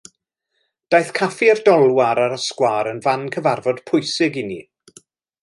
Daeth 0.95 1.11
Caffe'r 1.19 1.61
Dolwar 1.67 2.21
ar 2.23 2.33
y 2.39 2.41
sgwâr 2.45 2.91
yn 2.93 3.03
fan 3.09 3.29
cyfarfod 3.37 3.83
pwysig 3.93 4.41
i 4.45 4.47
ni. 4.51 4.61